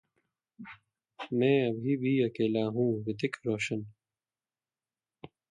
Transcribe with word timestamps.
मैं 1.33 1.69
अभी 1.69 1.95
भी 1.97 2.17
अकेला 2.23 2.65
हूं: 2.67 2.89
रितिक 3.03 3.35
रोशन 3.45 3.85